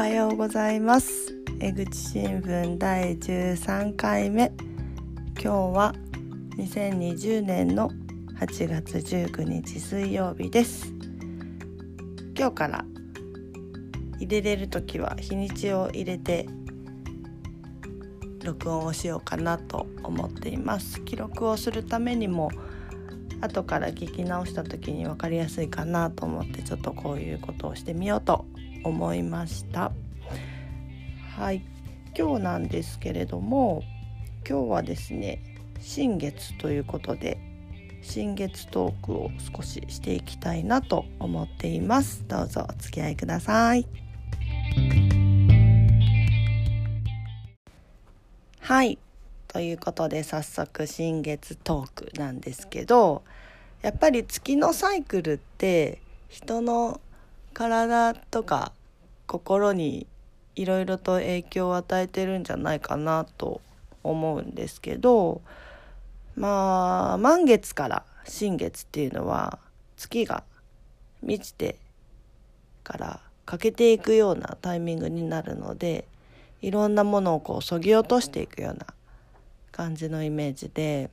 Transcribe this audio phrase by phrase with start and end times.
[0.00, 1.34] はようございます。
[1.60, 4.50] 江口新聞第13回目。
[5.34, 5.94] 今日は
[6.56, 7.90] 2020年の
[8.40, 10.94] 8月19日水曜日です。
[12.34, 12.84] 今日から
[14.18, 16.48] 入れれる時は日にちを入れて
[18.42, 21.02] 録音をしようかなと思っています。
[21.02, 22.50] 記録をするためにも
[23.42, 28.46] 後から聞き直した時に分かりやすいかなと思ってちょっとこういうことをしてみようと
[28.84, 29.92] 思いました。
[31.40, 31.62] はい。
[32.14, 33.82] 今日なんですけれども
[34.46, 35.42] 今日はですね
[35.80, 37.38] 新月ということで
[38.02, 42.26] 新月トークを少ししていきたいなと思っています。
[42.28, 43.86] どうぞお付き合いください。
[48.58, 48.98] はい。
[49.48, 53.22] ということで早速新月トークなんですけど
[53.80, 57.00] やっぱり月のサイクルって人の
[57.54, 58.72] 体とか
[59.26, 60.06] 心に
[60.56, 63.60] いろいろと影響を与えてるんじゃないかなと
[64.02, 65.42] 思うんですけど
[66.36, 69.58] まあ満月から新月っていうのは
[69.96, 70.44] 月が
[71.22, 71.76] 満ちて
[72.82, 76.06] から欠けていくようなタイミングになるので
[76.62, 78.86] いろんなものをこうそぎ落としていくような
[79.72, 81.10] 感じのイメージで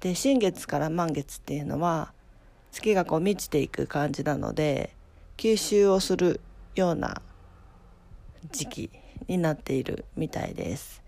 [0.00, 2.12] で新月から満月っていうのは
[2.72, 4.94] 月がこう満ちていく感じなので
[5.36, 6.40] 吸収をする
[6.74, 7.22] ような
[8.50, 8.90] 時期
[9.28, 11.02] になっているみたいです。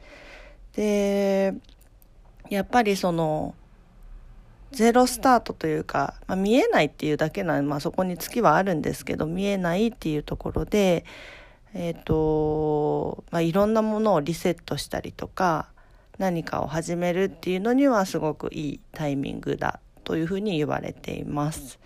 [0.75, 1.55] で
[2.51, 3.55] やっぱりその
[4.73, 11.05] ゼロスタートというか、まあ、見えないっていうだけなまあ、そこに月はあるんですけど見えないっていうところで、
[11.75, 15.69] えーとまあ、いろんなものをリセットしたりとか
[16.19, 21.79] 何かを始めるっていうのにはすごくいいタイミングだというふうに言われています。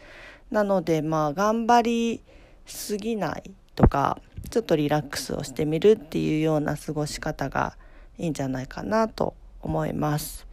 [0.51, 2.23] なのでまあ頑張り
[2.67, 4.19] すぎないとか
[4.51, 7.77] ちょっとリラックスをしてみるっていうような過ごし方が
[8.19, 10.47] いいんじゃないかなと思います。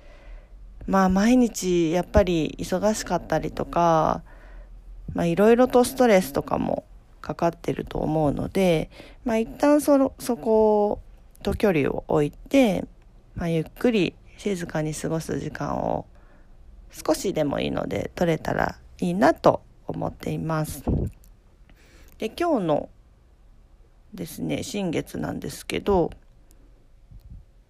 [0.88, 4.24] まあ毎日やっぱり忙しかったりとか、
[5.14, 6.86] まあいろいろとストレスとかも
[7.22, 8.90] かかってると思うので、
[9.24, 11.02] まあ一旦そそこ
[11.42, 12.86] と距離を置いて、
[13.36, 16.06] まあゆっくり静かに過ごす時間を
[16.92, 20.84] 少しでもいいので取れたらいいなと思っています。
[22.18, 22.90] で今日の
[24.16, 26.12] ですね新月なんですけど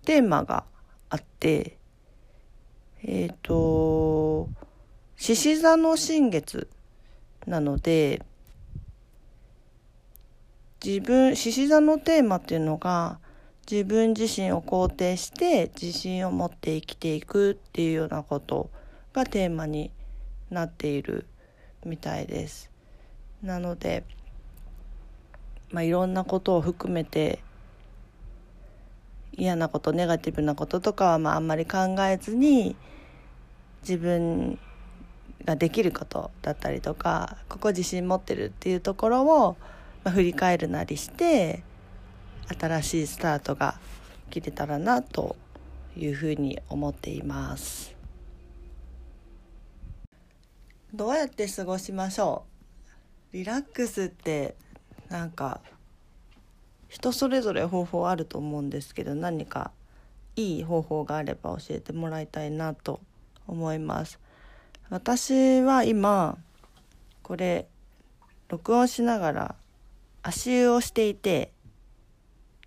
[0.06, 0.66] テーマが
[1.10, 1.78] あって
[3.04, 4.50] えっ、ー、と
[5.18, 6.70] 獅子座の新月
[7.48, 8.22] なので
[10.84, 13.20] 自分獅子座のテーマっていうのが
[13.70, 18.70] 自分自身を肯定して自信を持って生きていくっていうようなこと
[19.14, 19.92] がテーマに
[20.52, 21.26] なっている
[21.84, 22.70] みたいです。
[23.42, 24.04] なので
[25.76, 27.40] まあ、いろんなことを含めて
[29.34, 32.78] 嫌なことネガティブなこととかはまああんまり考えずに
[33.82, 34.58] 自分
[35.44, 39.58] ができることだったりとかここ自信持ってるっていうところを、
[40.06, 41.62] まあ、振り返るなりして
[42.58, 43.78] 新しいスタートが
[44.30, 45.36] 切れたらなと
[45.98, 47.94] いうふうに思っています。
[50.94, 52.46] どうやって過ごしましょ
[53.34, 53.36] う？
[53.36, 54.56] リラックスって
[55.16, 55.62] なんか
[56.90, 59.72] 人それぞれ方法あると思うんですけど何か
[60.36, 63.00] いい方法があれば教えてもらいたいなと
[63.48, 64.20] 思います。
[64.90, 66.38] 私は今
[67.24, 67.66] これ
[68.50, 69.56] 録音しながら
[70.22, 71.54] 足湯をしていて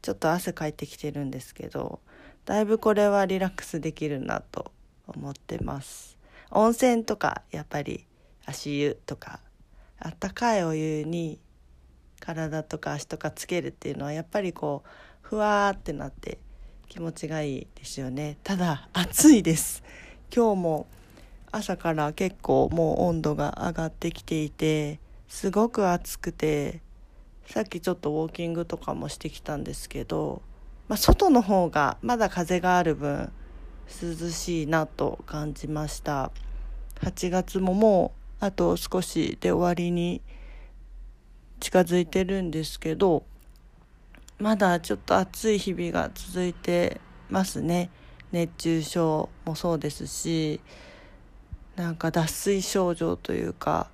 [0.00, 2.00] ちょっと汗かいてきてるんですけど
[2.46, 4.72] だいぶこれはリラックスできるなと
[5.06, 6.16] 思ってます。
[6.50, 8.06] 温泉とかやっぱり
[8.46, 9.40] 足湯とか
[9.98, 11.38] あったかいお湯に
[12.20, 14.88] 体とか足とかつけるっていうのはやっぱりこう
[15.22, 16.38] ふわーってなって
[16.88, 18.38] 気持ちがいいですよね。
[18.42, 19.82] ただ暑いです。
[20.34, 20.86] 今日も
[21.50, 26.80] 朝から結構もう温度が上がってきていてすごく暑くて
[27.46, 30.42] さっきちょっとウォーキングとかもしてきたんですけど、
[30.88, 33.32] まあ、外の方がまだ風がある分
[34.02, 36.30] 涼しいなと感じました。
[37.00, 40.20] 8月ももうあと少しで終わりに
[41.68, 43.24] 近づいてるんですけど
[44.38, 46.98] まだちょっと暑い日々が続いて
[47.28, 47.90] ますね。
[48.32, 50.62] 熱中症もそうですし
[51.76, 53.90] なんか脱水症状というか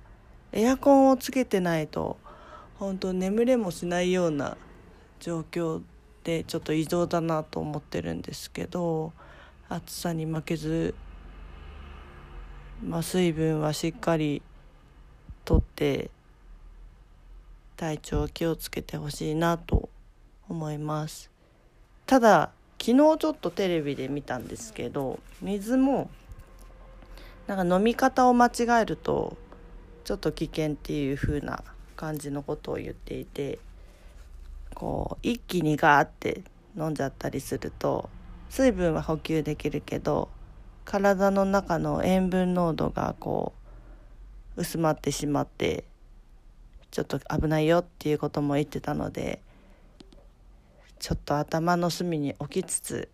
[0.53, 2.15] エアコンをつけてないと
[2.79, 4.55] 本当眠れもしないような
[5.19, 5.81] 状況
[6.23, 9.11] でちょっと異常だなと思ってるんですけど
[9.67, 10.95] 暑さに負けず、
[12.81, 14.41] まあ、水分はしっかり
[15.43, 16.09] とって
[17.75, 19.89] 体調気をつけてほしいなと
[20.47, 21.29] 思います。
[22.05, 26.09] ただ昨日ちょっとテレビで見たんですけど水も
[27.47, 29.37] なんか飲み方を間違えると
[30.03, 31.63] ちょっと危険っていう風な
[31.95, 33.59] 感じのことを言っていて
[34.75, 36.41] こう一気にガーって
[36.77, 38.09] 飲んじゃったりすると
[38.49, 40.29] 水分は補給できるけど
[40.83, 43.53] 体の中の塩分濃度がこ
[44.57, 45.85] う薄まってしまって
[46.95, 49.41] ちょっと危ないよっていうことも言ってたので
[50.97, 53.09] ちょっと頭の隅に置きつつ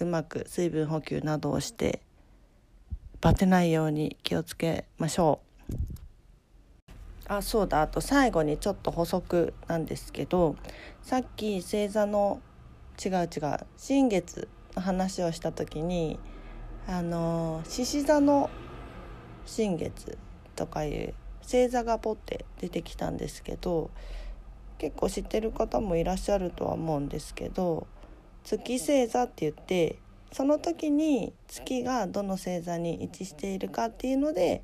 [0.00, 2.02] うまく水分補給などをして
[3.20, 5.38] バテないように気をつけましょ
[5.68, 6.92] う。
[7.28, 7.82] あそうだ。
[7.82, 10.56] あと最後にちょっと補足なんですけど
[11.02, 12.42] さっき星座の
[13.00, 16.18] 違う違う新月の話をした時に
[16.88, 18.50] あの獅子座の
[19.46, 20.18] 新月
[20.56, 21.14] とかいう
[21.50, 23.90] 星座がポッて出てきたんですけど
[24.78, 27.88] 結構知ってる方もいらっしゃるとは思うんですけど
[28.44, 29.98] 月星座って言って
[30.32, 34.62] その時に月がどの星座に位置しているかっていうので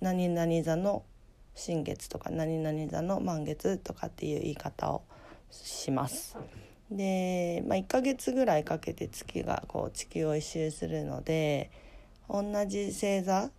[0.00, 1.04] 何々座の
[1.54, 5.02] 新月とか何々座の満月とかっていう言い方を
[5.50, 6.36] します。
[6.90, 11.70] で、まあ、1ヶ月ぐらいかけて月がこう地球を一周するので
[12.28, 13.50] 同じ星座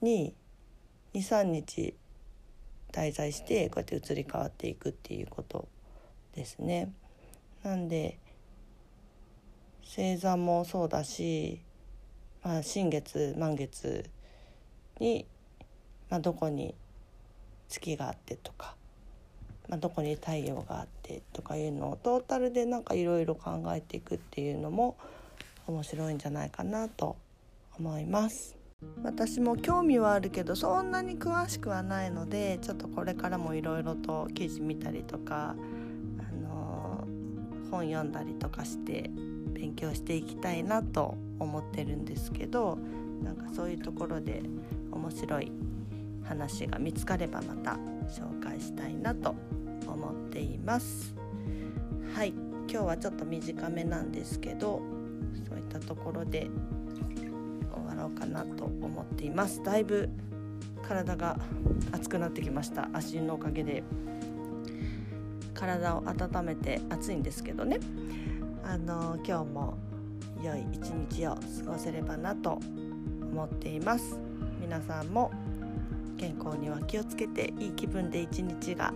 [0.00, 0.34] に
[1.16, 1.94] 23日
[2.92, 5.66] 滞在してこうやって移り変わっていくっていうこと
[6.34, 6.92] ですね。
[7.62, 8.18] なんで
[9.82, 11.60] 星座もそうだし、
[12.42, 14.10] まあ、新月満月
[15.00, 15.26] に、
[16.10, 16.74] まあ、どこに
[17.68, 18.76] 月があってとか、
[19.68, 24.96] まあ、どこに太陽があってとかいうのをトータルでなんかいろいろ考えていくっていうのも
[25.66, 27.16] 面白いんじゃないかなと
[27.78, 28.55] 思います。
[29.02, 35.54] 私も興味はあるけどそんなに詳しくはないのでちょっとこれからもいろいろと記事見たりとか、
[36.18, 39.10] あのー、本読んだりとかして
[39.54, 42.78] 勉強していきたいなと思ってるんですけど
[43.22, 44.42] なんかそういうところで
[44.90, 45.52] 面白い
[46.24, 47.78] 話が見つかればまた
[48.08, 49.34] 紹介したいなと
[49.86, 51.14] 思っています。
[52.14, 52.34] はい
[52.68, 54.82] 今日はちょっと短めなんですけど
[55.48, 56.50] そういったところで
[58.06, 59.62] 終わろうかなと思っています。
[59.62, 60.08] だいぶ
[60.86, 61.38] 体が
[61.92, 62.88] 熱くなってきました。
[62.92, 63.82] 足のおかげで。
[65.54, 67.80] 体を温めて暑いんですけどね。
[68.62, 69.78] あの今日も
[70.42, 72.60] 良い一日を過ごせればなと
[73.22, 74.18] 思っています。
[74.60, 75.32] 皆さんも
[76.18, 78.92] 健康には気をつけていい気分で一日が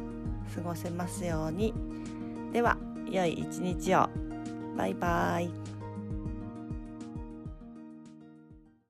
[0.55, 1.73] 過ごせますように。
[2.53, 2.77] では
[3.11, 4.09] 良い一日を。
[4.77, 5.60] バイバイ。